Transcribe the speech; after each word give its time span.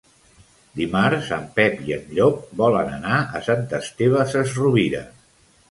Dimarts 0.79 1.29
en 1.37 1.43
Pep 1.59 1.83
i 1.91 1.95
en 1.97 2.09
Llop 2.17 2.41
volen 2.65 2.91
anar 2.97 3.21
a 3.41 3.45
Sant 3.51 3.65
Esteve 3.83 4.29
Sesrovires. 4.35 5.27